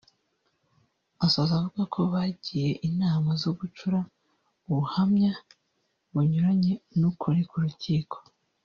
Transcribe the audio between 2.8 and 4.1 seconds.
inama zo gucura